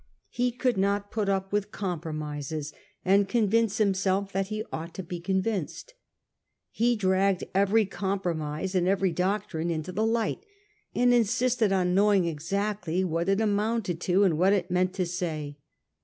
He 0.31 0.51
could 0.51 0.77
not 0.79 1.11
put 1.11 1.29
up 1.29 1.53
with 1.53 1.71
compromises, 1.71 2.73
and 3.05 3.29
convince 3.29 3.77
himself 3.77 4.31
that 4.31 4.47
he 4.47 4.63
ought 4.73 4.95
to 4.95 5.03
be 5.03 5.19
convinced. 5.19 5.93
He 6.71 6.95
dragged 6.95 7.43
every 7.53 7.85
compromise 7.85 8.73
and 8.73 8.87
every 8.87 9.11
doctrine 9.11 9.69
into 9.69 9.91
the 9.91 10.03
light, 10.03 10.43
and 10.95 11.13
insisted 11.13 11.71
on 11.71 11.93
knowing 11.93 12.25
exactly 12.25 13.03
what 13.03 13.29
it 13.29 13.39
amounted 13.39 14.01
to 14.01 14.23
and 14.23 14.39
what 14.39 14.53
it 14.53 14.71
meant 14.71 14.95
to 14.95 15.05
say. 15.05 15.59